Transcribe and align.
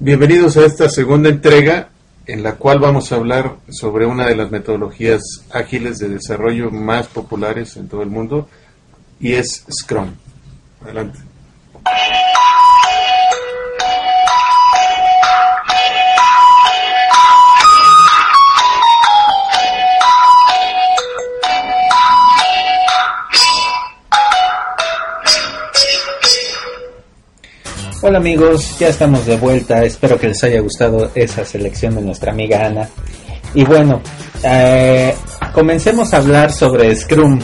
Bienvenidos 0.00 0.56
a 0.56 0.64
esta 0.64 0.88
segunda 0.88 1.28
entrega 1.28 1.88
en 2.24 2.44
la 2.44 2.54
cual 2.54 2.78
vamos 2.78 3.10
a 3.10 3.16
hablar 3.16 3.56
sobre 3.68 4.06
una 4.06 4.28
de 4.28 4.36
las 4.36 4.48
metodologías 4.48 5.20
ágiles 5.50 5.98
de 5.98 6.08
desarrollo 6.08 6.70
más 6.70 7.08
populares 7.08 7.76
en 7.76 7.88
todo 7.88 8.02
el 8.02 8.08
mundo 8.08 8.48
y 9.18 9.32
es 9.32 9.64
Scrum. 9.68 10.14
Adelante. 10.84 11.18
Hola 28.08 28.20
amigos, 28.20 28.78
ya 28.78 28.88
estamos 28.88 29.26
de 29.26 29.36
vuelta. 29.36 29.84
Espero 29.84 30.18
que 30.18 30.28
les 30.28 30.42
haya 30.42 30.62
gustado 30.62 31.10
esa 31.14 31.44
selección 31.44 31.94
de 31.94 32.00
nuestra 32.00 32.32
amiga 32.32 32.64
Ana. 32.64 32.88
Y 33.52 33.64
bueno, 33.64 34.00
eh, 34.42 35.14
comencemos 35.52 36.14
a 36.14 36.16
hablar 36.16 36.50
sobre 36.50 36.96
Scrum. 36.96 37.38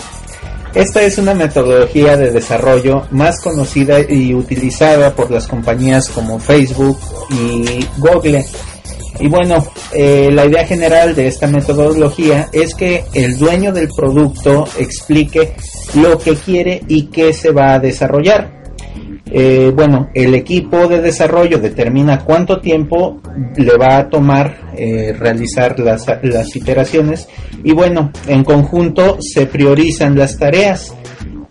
Esta 0.73 1.02
es 1.02 1.19
una 1.19 1.35
metodología 1.35 2.16
de 2.16 2.30
desarrollo 2.30 3.07
más 3.11 3.43
conocida 3.43 4.01
y 4.11 4.33
utilizada 4.33 5.15
por 5.15 5.30
las 5.30 5.47
compañías 5.47 6.09
como 6.09 6.38
Facebook 6.38 6.99
y 7.29 7.87
Google. 7.99 8.43
Y 9.21 9.29
bueno, 9.29 9.66
eh, 9.93 10.30
la 10.33 10.46
idea 10.46 10.66
general 10.66 11.15
de 11.15 11.27
esta 11.27 11.46
metodología 11.46 12.49
es 12.52 12.74
que 12.74 13.05
el 13.12 13.37
dueño 13.37 13.71
del 13.71 13.91
producto 13.95 14.66
explique 14.79 15.57
lo 15.93 16.16
que 16.16 16.35
quiere 16.37 16.83
y 16.88 17.09
qué 17.09 17.35
se 17.35 17.51
va 17.51 17.74
a 17.74 17.79
desarrollar 17.79 18.63
eh, 19.37 19.73
bueno, 19.74 20.11
el 20.15 20.33
equipo 20.37 20.87
de 20.87 21.01
desarrollo 21.01 21.59
determina 21.59 22.20
cuánto 22.20 22.61
tiempo 22.61 23.20
le 23.57 23.77
va 23.77 23.97
a 23.98 24.09
tomar 24.09 24.70
eh, 24.77 25.12
realizar 25.19 25.77
las, 25.80 26.07
iteraciones 26.54 27.27
y 27.65 27.73
bueno, 27.73 28.12
en 28.29 28.45
conjunto 28.45 29.18
se 29.21 29.46
priorizan 29.46 30.16
las 30.16 30.38
tareas. 30.38 30.95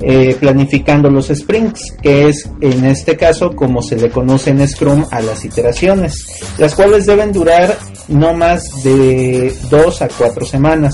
Eh, 0.05 0.35
planificando 0.37 1.09
los 1.09 1.27
sprints, 1.27 1.95
que 2.01 2.27
es 2.27 2.49
en 2.59 2.83
este 2.83 3.15
caso 3.15 3.55
como 3.55 3.81
se 3.81 3.95
le 3.95 4.09
conoce 4.09 4.49
en 4.49 4.67
Scrum 4.67 5.05
a 5.09 5.21
las 5.21 5.45
iteraciones, 5.45 6.25
las 6.57 6.75
cuales 6.75 7.05
deben 7.05 7.31
durar 7.31 7.77
no 8.09 8.33
más 8.33 8.83
de 8.83 9.53
dos 9.69 10.01
a 10.01 10.09
cuatro 10.09 10.45
semanas. 10.45 10.93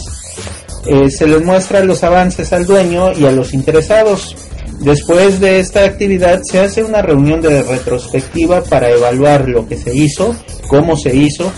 se 1.10 1.28
les 1.28 1.44
muestra 1.44 1.84
los 1.84 2.04
avances 2.04 2.54
al 2.54 2.67
dueño 2.67 3.12
y 3.14 3.26
a 3.26 3.32
los 3.32 3.56
interesados 3.56 4.36
Después 4.80 5.42
de 5.42 5.60
esta 5.60 5.84
actividad 5.84 6.42
se 6.42 6.60
hace 6.60 6.84
una 6.84 7.02
reunión 7.02 7.42
de 7.42 7.64
retrospectiva 7.64 8.64
para 8.64 8.90
evaluar 8.90 9.50
lo 9.50 9.68
que 9.68 9.78
se 9.78 9.94
hizo, 9.94 10.34
cómo 10.70 10.96
se 10.96 11.14
hizo, 11.14 11.52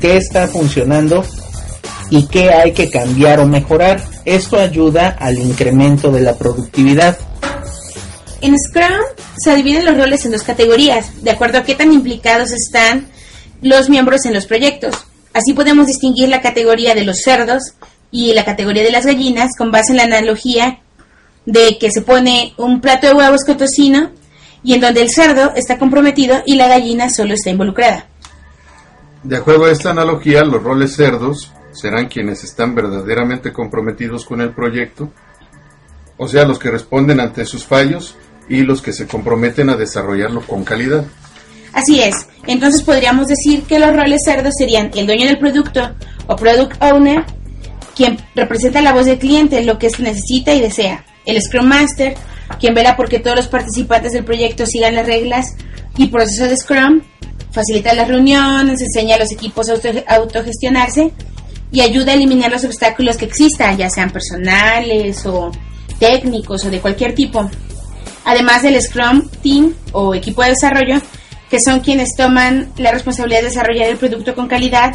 qué 0.00 0.16
está 0.16 0.46
funcionando 0.46 1.24
y 2.08 2.26
qué 2.28 2.50
hay 2.50 2.72
que 2.72 2.88
cambiar 2.88 3.40
o 3.40 3.46
mejorar. 3.46 4.00
Esto 4.24 4.58
ayuda 4.58 5.16
al 5.18 5.38
incremento 5.38 6.12
de 6.12 6.20
la 6.20 6.36
productividad. 6.36 7.18
En 8.40 8.54
Scrum 8.56 9.02
se 9.36 9.56
dividen 9.56 9.84
los 9.84 9.96
roles 9.96 10.24
en 10.24 10.30
dos 10.30 10.44
categorías, 10.44 11.24
de 11.24 11.32
acuerdo 11.32 11.58
a 11.58 11.64
qué 11.64 11.74
tan 11.74 11.92
implicados 11.92 12.52
están 12.52 13.08
los 13.60 13.90
miembros 13.90 14.24
en 14.24 14.34
los 14.34 14.46
proyectos. 14.46 14.94
Así 15.34 15.52
podemos 15.52 15.88
distinguir 15.88 16.28
la 16.28 16.40
categoría 16.40 16.94
de 16.94 17.04
los 17.04 17.22
cerdos 17.22 17.74
y 18.12 18.32
la 18.34 18.44
categoría 18.44 18.84
de 18.84 18.92
las 18.92 19.04
gallinas 19.04 19.50
con 19.58 19.72
base 19.72 19.90
en 19.90 19.96
la 19.96 20.04
analogía 20.04 20.78
de 21.48 21.78
que 21.80 21.90
se 21.90 22.02
pone 22.02 22.52
un 22.58 22.78
plato 22.82 23.06
de 23.06 23.14
huevos 23.14 23.42
con 23.46 23.56
tocino 23.56 24.10
y 24.62 24.74
en 24.74 24.82
donde 24.82 25.00
el 25.00 25.08
cerdo 25.08 25.52
está 25.56 25.78
comprometido 25.78 26.42
y 26.44 26.56
la 26.56 26.68
gallina 26.68 27.08
solo 27.08 27.32
está 27.32 27.48
involucrada. 27.48 28.06
De 29.22 29.38
acuerdo 29.38 29.64
a 29.64 29.70
esta 29.70 29.90
analogía, 29.90 30.44
los 30.44 30.62
roles 30.62 30.94
cerdos 30.94 31.50
serán 31.72 32.08
quienes 32.08 32.44
están 32.44 32.74
verdaderamente 32.74 33.50
comprometidos 33.50 34.26
con 34.26 34.42
el 34.42 34.52
proyecto, 34.52 35.10
o 36.18 36.28
sea, 36.28 36.44
los 36.44 36.58
que 36.58 36.70
responden 36.70 37.18
ante 37.18 37.46
sus 37.46 37.64
fallos 37.64 38.14
y 38.50 38.60
los 38.60 38.82
que 38.82 38.92
se 38.92 39.06
comprometen 39.06 39.70
a 39.70 39.76
desarrollarlo 39.76 40.42
con 40.42 40.64
calidad. 40.64 41.06
Así 41.72 42.02
es, 42.02 42.14
entonces 42.46 42.82
podríamos 42.82 43.26
decir 43.26 43.62
que 43.62 43.78
los 43.78 43.96
roles 43.96 44.20
cerdos 44.22 44.52
serían 44.58 44.90
el 44.94 45.06
dueño 45.06 45.26
del 45.26 45.38
producto 45.38 45.94
o 46.26 46.36
product 46.36 46.82
owner, 46.82 47.24
quien 47.96 48.18
representa 48.34 48.82
la 48.82 48.92
voz 48.92 49.06
del 49.06 49.18
cliente, 49.18 49.62
lo 49.62 49.78
que 49.78 49.88
necesita 49.98 50.52
y 50.52 50.60
desea 50.60 51.06
el 51.28 51.40
Scrum 51.40 51.66
Master, 51.66 52.14
quien 52.58 52.74
vela 52.74 52.96
porque 52.96 53.18
todos 53.18 53.36
los 53.36 53.48
participantes 53.48 54.12
del 54.12 54.24
proyecto 54.24 54.66
sigan 54.66 54.94
las 54.94 55.06
reglas 55.06 55.54
y 55.96 56.06
proceso 56.06 56.44
de 56.48 56.56
Scrum, 56.56 57.02
facilita 57.52 57.94
las 57.94 58.08
reuniones, 58.08 58.80
enseña 58.80 59.16
a 59.16 59.18
los 59.18 59.30
equipos 59.30 59.68
a 59.68 60.14
autogestionarse 60.14 61.12
y 61.70 61.82
ayuda 61.82 62.12
a 62.12 62.14
eliminar 62.14 62.50
los 62.50 62.64
obstáculos 62.64 63.16
que 63.18 63.26
existan, 63.26 63.76
ya 63.76 63.90
sean 63.90 64.10
personales 64.10 65.26
o 65.26 65.52
técnicos 65.98 66.64
o 66.64 66.70
de 66.70 66.80
cualquier 66.80 67.14
tipo. 67.14 67.50
Además 68.24 68.62
del 68.62 68.80
Scrum 68.80 69.28
Team 69.42 69.74
o 69.92 70.14
equipo 70.14 70.42
de 70.42 70.50
desarrollo, 70.50 71.00
que 71.50 71.60
son 71.60 71.80
quienes 71.80 72.14
toman 72.16 72.72
la 72.78 72.92
responsabilidad 72.92 73.40
de 73.40 73.48
desarrollar 73.48 73.88
el 73.90 73.96
producto 73.96 74.34
con 74.34 74.48
calidad 74.48 74.94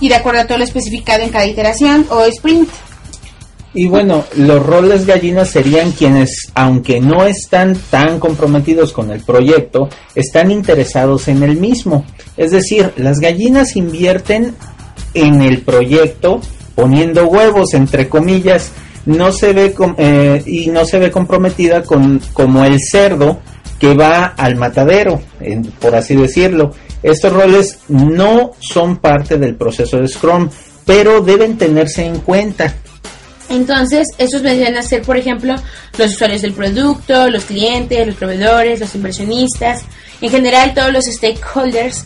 y 0.00 0.08
de 0.08 0.16
acuerdo 0.16 0.40
a 0.40 0.46
todo 0.46 0.58
lo 0.58 0.64
especificado 0.64 1.22
en 1.22 1.30
cada 1.30 1.46
iteración 1.46 2.06
o 2.10 2.24
sprint. 2.24 2.68
Y 3.78 3.86
bueno, 3.86 4.24
los 4.34 4.60
roles 4.66 5.06
gallinas 5.06 5.50
serían 5.50 5.92
quienes, 5.92 6.50
aunque 6.56 7.00
no 7.00 7.24
están 7.24 7.76
tan 7.90 8.18
comprometidos 8.18 8.92
con 8.92 9.12
el 9.12 9.20
proyecto, 9.20 9.88
están 10.16 10.50
interesados 10.50 11.28
en 11.28 11.44
el 11.44 11.58
mismo. 11.58 12.04
Es 12.36 12.50
decir, 12.50 12.92
las 12.96 13.20
gallinas 13.20 13.76
invierten 13.76 14.56
en 15.14 15.42
el 15.42 15.60
proyecto 15.60 16.40
poniendo 16.74 17.28
huevos, 17.28 17.72
entre 17.72 18.08
comillas, 18.08 18.72
no 19.06 19.30
se 19.30 19.52
ve 19.52 19.72
eh, 19.98 20.42
y 20.44 20.66
no 20.70 20.84
se 20.84 20.98
ve 20.98 21.12
comprometida 21.12 21.84
con 21.84 22.20
como 22.32 22.64
el 22.64 22.80
cerdo 22.80 23.38
que 23.78 23.94
va 23.94 24.24
al 24.36 24.56
matadero, 24.56 25.22
por 25.78 25.94
así 25.94 26.16
decirlo. 26.16 26.72
Estos 27.04 27.32
roles 27.32 27.78
no 27.86 28.54
son 28.58 28.96
parte 28.96 29.38
del 29.38 29.54
proceso 29.54 29.98
de 29.98 30.08
Scrum, 30.08 30.48
pero 30.84 31.20
deben 31.20 31.56
tenerse 31.56 32.04
en 32.04 32.18
cuenta. 32.18 32.74
Entonces, 33.48 34.08
esos 34.18 34.42
vendrían 34.42 34.76
a 34.76 34.82
ser, 34.82 35.02
por 35.02 35.16
ejemplo, 35.16 35.54
los 35.96 36.12
usuarios 36.12 36.42
del 36.42 36.52
producto, 36.52 37.30
los 37.30 37.44
clientes, 37.44 38.06
los 38.06 38.16
proveedores, 38.16 38.80
los 38.80 38.94
inversionistas, 38.94 39.82
en 40.20 40.30
general 40.30 40.74
todos 40.74 40.92
los 40.92 41.04
stakeholders. 41.04 42.04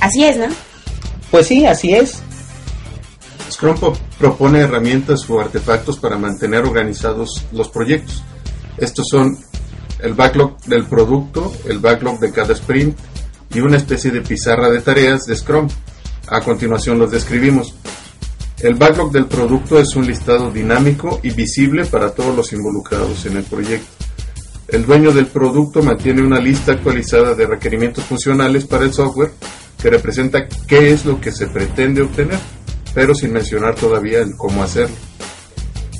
Así 0.00 0.24
es, 0.24 0.36
¿no? 0.36 0.46
Pues 1.30 1.46
sí, 1.46 1.64
así 1.64 1.94
es. 1.94 2.22
Scrum 3.50 3.76
propone 4.18 4.60
herramientas 4.60 5.28
o 5.28 5.40
artefactos 5.40 5.98
para 5.98 6.16
mantener 6.16 6.64
organizados 6.64 7.44
los 7.52 7.68
proyectos. 7.68 8.22
Estos 8.78 9.06
son 9.08 9.38
el 10.00 10.14
backlog 10.14 10.60
del 10.62 10.86
producto, 10.86 11.52
el 11.68 11.78
backlog 11.78 12.18
de 12.18 12.32
cada 12.32 12.54
sprint 12.54 12.96
y 13.54 13.60
una 13.60 13.76
especie 13.76 14.10
de 14.10 14.22
pizarra 14.22 14.70
de 14.70 14.80
tareas 14.80 15.26
de 15.26 15.36
Scrum. 15.36 15.68
A 16.28 16.40
continuación 16.40 16.98
los 16.98 17.10
describimos. 17.10 17.74
El 18.62 18.76
backlog 18.76 19.10
del 19.10 19.26
producto 19.26 19.80
es 19.80 19.96
un 19.96 20.06
listado 20.06 20.52
dinámico 20.52 21.18
y 21.24 21.30
visible 21.30 21.84
para 21.84 22.14
todos 22.14 22.36
los 22.36 22.52
involucrados 22.52 23.26
en 23.26 23.38
el 23.38 23.42
proyecto. 23.42 23.88
El 24.68 24.86
dueño 24.86 25.10
del 25.10 25.26
producto 25.26 25.82
mantiene 25.82 26.22
una 26.22 26.38
lista 26.38 26.70
actualizada 26.70 27.34
de 27.34 27.46
requerimientos 27.46 28.04
funcionales 28.04 28.64
para 28.64 28.84
el 28.84 28.92
software 28.92 29.32
que 29.82 29.90
representa 29.90 30.46
qué 30.68 30.92
es 30.92 31.04
lo 31.04 31.20
que 31.20 31.32
se 31.32 31.48
pretende 31.48 32.02
obtener, 32.02 32.38
pero 32.94 33.16
sin 33.16 33.32
mencionar 33.32 33.74
todavía 33.74 34.20
el 34.20 34.36
cómo 34.36 34.62
hacerlo. 34.62 34.94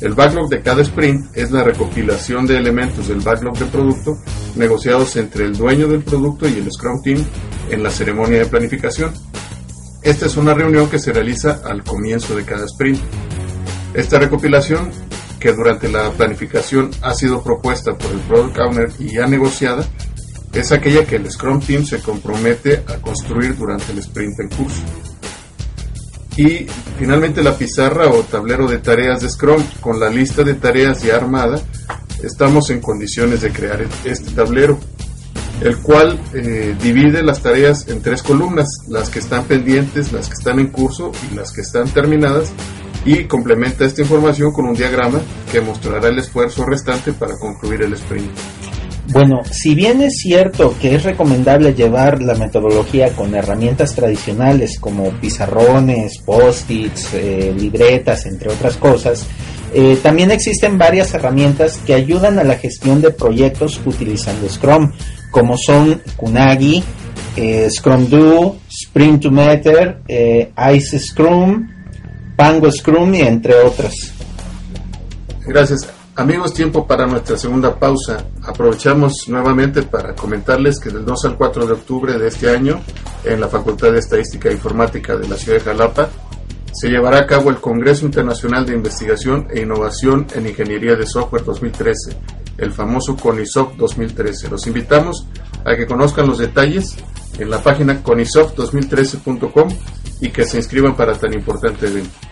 El 0.01 0.15
backlog 0.15 0.49
de 0.49 0.63
cada 0.63 0.83
sprint 0.83 1.37
es 1.37 1.51
la 1.51 1.65
recopilación 1.65 2.47
de 2.47 2.59
elementos 2.59 3.09
del 3.09 3.21
backlog 3.21 3.59
del 3.59 3.69
producto 3.71 4.19
negociados 4.55 5.17
entre 5.17 5.47
el 5.47 5.57
dueño 5.57 5.89
del 5.89 6.05
producto 6.05 6.49
y 6.49 6.59
el 6.59 6.71
Scrum 6.71 7.03
Team 7.03 7.25
en 7.71 7.83
la 7.83 7.91
ceremonia 7.91 8.39
de 8.39 8.47
planificación. 8.47 9.13
Esta 10.03 10.27
es 10.27 10.37
una 10.37 10.53
reunión 10.53 10.91
que 10.91 10.99
se 10.99 11.13
realiza 11.13 11.61
al 11.65 11.85
comienzo 11.85 12.35
de 12.35 12.45
cada 12.45 12.65
sprint. 12.67 13.01
Esta 13.95 14.19
recopilación, 14.19 14.91
que 15.39 15.53
durante 15.53 15.89
la 15.89 16.11
planificación 16.11 16.91
ha 17.03 17.15
sido 17.15 17.43
propuesta 17.43 17.97
por 17.97 18.11
el 18.11 18.19
Product 18.21 18.59
Owner 18.59 18.93
y 18.99 19.15
ya 19.15 19.27
negociada, 19.27 19.87
es 20.53 20.73
aquella 20.73 21.05
que 21.05 21.17
el 21.17 21.31
Scrum 21.31 21.61
Team 21.61 21.85
se 21.85 22.01
compromete 22.01 22.83
a 22.89 22.97
construir 23.01 23.57
durante 23.57 23.93
el 23.93 23.99
sprint 23.99 24.41
en 24.41 24.49
curso. 24.49 24.83
Y 26.37 26.67
finalmente 26.99 27.43
la 27.43 27.57
pizarra 27.57 28.09
o 28.09 28.23
tablero 28.23 28.67
de 28.67 28.79
tareas 28.79 29.21
de 29.21 29.31
Scrum 29.31 29.63
con 29.81 30.01
la 30.01 30.11
lista 30.11 30.43
de 30.43 30.55
tareas 30.55 31.03
ya 31.03 31.15
armada, 31.15 31.63
estamos 32.23 32.71
en 32.71 32.81
condiciones 32.81 33.41
de 33.41 33.53
crear 33.53 33.87
este 34.05 34.33
tablero 34.33 34.81
el 35.63 35.79
cual 35.79 36.19
eh, 36.35 36.75
divide 36.83 37.23
las 37.23 37.41
tareas 37.41 37.89
en 37.89 38.03
tres 38.03 38.23
columnas, 38.23 38.69
las 38.89 39.09
que 39.09 39.21
están 39.21 39.45
pendientes, 39.45 40.13
las 40.13 40.29
que 40.29 40.35
están 40.35 40.59
en 40.59 40.69
curso 40.69 41.13
y 41.31 41.37
las 41.37 41.53
que 41.53 41.61
están 41.61 41.89
terminadas, 41.89 42.53
y 43.05 43.25
complementa 43.25 43.85
esta 43.85 44.03
información 44.03 44.53
con 44.53 44.67
un 44.67 44.75
diagrama 44.75 45.21
que 45.51 45.61
mostrará 45.61 46.09
el 46.09 46.19
esfuerzo 46.19 46.65
restante 46.65 47.13
para 47.13 47.37
concluir 47.37 47.83
el 47.83 47.93
sprint. 47.95 48.31
Bueno, 49.09 49.43
si 49.51 49.75
bien 49.75 50.01
es 50.01 50.15
cierto 50.19 50.75
que 50.81 50.95
es 50.95 51.03
recomendable 51.03 51.75
llevar 51.75 52.23
la 52.23 52.35
metodología 52.35 53.11
con 53.11 53.35
herramientas 53.35 53.95
tradicionales 53.95 54.79
como 54.79 55.11
pizarrones, 55.21 56.19
post-its, 56.19 57.13
eh, 57.15 57.53
libretas, 57.57 58.27
entre 58.27 58.51
otras 58.51 58.77
cosas, 58.77 59.27
eh, 59.75 59.99
también 60.03 60.31
existen 60.31 60.79
varias 60.79 61.15
herramientas 61.15 61.79
que 61.85 61.95
ayudan 61.95 62.39
a 62.39 62.45
la 62.45 62.57
gestión 62.57 63.01
de 63.01 63.11
proyectos 63.11 63.81
utilizando 63.85 64.49
Scrum, 64.49 64.93
como 65.33 65.57
son 65.59 66.01
Kunagi, 66.17 66.85
eh, 67.35 67.69
Scrum 67.69 68.09
Do, 68.09 68.59
Sprint 68.69 69.25
to 69.25 69.33
Matter, 69.33 70.03
Ice 70.07 70.99
Scrum, 71.01 71.69
Pango 72.37 72.71
Scrum 72.71 73.13
y 73.15 73.23
entre 73.23 73.55
otras. 73.55 74.13
Gracias. 75.45 75.89
Amigos, 76.15 76.53
tiempo 76.53 76.87
para 76.87 77.07
nuestra 77.07 77.39
segunda 77.39 77.75
pausa. 77.75 78.27
Aprovechamos 78.43 79.25
nuevamente 79.29 79.83
para 79.83 80.15
comentarles 80.15 80.79
que 80.79 80.91
del 80.91 81.07
2 81.07 81.25
al 81.25 81.37
4 81.39 81.67
de 81.67 81.73
octubre 81.73 82.19
de 82.19 82.29
este 82.29 82.51
año, 82.51 82.83
en 83.25 83.41
la 83.41 83.49
Facultad 83.49 83.93
de 83.93 83.99
Estadística 83.99 84.51
e 84.51 84.53
Informática 84.53 85.17
de 85.17 85.27
la 85.27 85.37
ciudad 85.37 85.59
de 85.59 85.65
Jalapa, 85.65 86.11
se 86.73 86.89
llevará 86.89 87.21
a 87.21 87.27
cabo 87.27 87.49
el 87.49 87.57
Congreso 87.57 88.05
Internacional 88.05 88.67
de 88.67 88.75
Investigación 88.75 89.47
e 89.51 89.63
Innovación 89.63 90.27
en 90.35 90.47
Ingeniería 90.47 90.97
de 90.97 91.07
Software 91.07 91.45
2013, 91.45 92.17
el 92.59 92.73
famoso 92.73 93.17
CONISOF 93.17 93.77
2013. 93.77 94.51
Los 94.51 94.67
invitamos 94.67 95.27
a 95.65 95.77
que 95.77 95.87
conozcan 95.87 96.27
los 96.27 96.39
detalles 96.39 96.97
en 97.39 97.51
la 97.51 97.63
página 97.63 98.03
conisof2013.com 98.03 99.69
y 100.21 100.29
que 100.31 100.45
se 100.45 100.59
inscriban 100.59 100.97
para 100.97 101.15
tan 101.15 101.35
importante 101.35 101.87
evento. 101.87 102.32